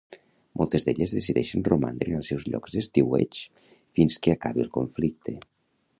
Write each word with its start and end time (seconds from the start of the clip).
Moltes 0.59 0.85
d'elles 0.87 1.13
decideixen 1.17 1.65
romandre 1.67 2.09
en 2.11 2.17
els 2.21 2.31
seus 2.33 2.47
llocs 2.53 2.77
d'estiueig 2.77 3.41
fins 3.99 4.19
que 4.25 4.37
acabi 4.37 4.65
el 4.69 4.73
conflicte. 4.79 5.37